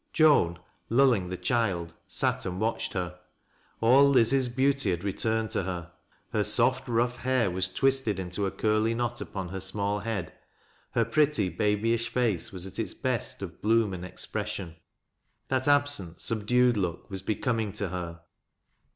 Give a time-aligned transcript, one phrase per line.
[0.13, 0.57] Joan,
[0.89, 3.19] lulling the child, sat and watched her.
[3.81, 5.91] All Liz's beauty had returned to her.
[6.33, 10.33] Her soft, rough hair was twisted into a curly knot upon her small head,
[10.93, 14.75] her pretty, babyish face was at its best of bloom and expression—
[15.49, 18.21] that absent, subdued look was becoming to her.